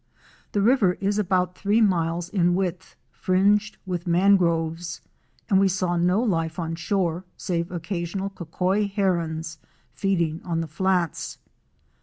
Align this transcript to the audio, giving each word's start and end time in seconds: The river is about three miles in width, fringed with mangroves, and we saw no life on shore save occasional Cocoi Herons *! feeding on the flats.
The 0.53 0.63
river 0.63 0.93
is 0.93 1.19
about 1.19 1.55
three 1.55 1.79
miles 1.79 2.27
in 2.27 2.55
width, 2.55 2.95
fringed 3.11 3.77
with 3.85 4.07
mangroves, 4.07 4.99
and 5.47 5.59
we 5.59 5.67
saw 5.67 5.95
no 5.95 6.19
life 6.23 6.57
on 6.57 6.73
shore 6.73 7.23
save 7.37 7.69
occasional 7.71 8.31
Cocoi 8.31 8.87
Herons 8.89 9.59
*! 9.75 9.91
feeding 9.93 10.41
on 10.43 10.59
the 10.59 10.67
flats. 10.67 11.37